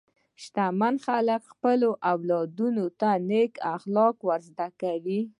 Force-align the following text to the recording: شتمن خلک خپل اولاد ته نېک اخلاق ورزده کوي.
شتمن 0.43 0.95
خلک 1.05 1.41
خپل 1.53 1.79
اولاد 2.11 2.49
ته 2.99 3.09
نېک 3.29 3.53
اخلاق 3.75 4.15
ورزده 4.27 4.67
کوي. 4.81 5.19